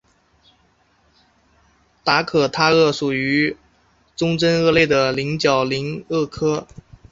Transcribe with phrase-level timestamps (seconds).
[2.03, 3.55] 达科塔鳄属于
[4.15, 6.65] 中真鳄类的棱角鳞鳄科。